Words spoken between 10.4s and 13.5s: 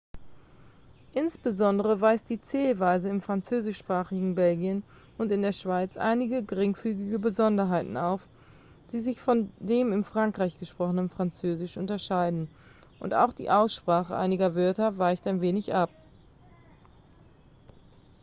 gesprochenen französisch unterscheiden und auch